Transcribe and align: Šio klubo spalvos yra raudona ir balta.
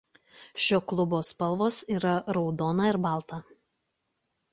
Šio 0.67 0.77
klubo 0.91 1.19
spalvos 1.29 1.77
yra 1.97 2.13
raudona 2.37 2.87
ir 2.93 2.99
balta. 3.05 3.39